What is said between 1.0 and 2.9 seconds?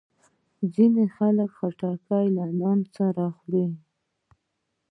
خلک خټکی له نان